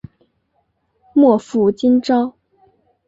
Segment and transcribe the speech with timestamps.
[1.13, 2.33] 莫负今朝！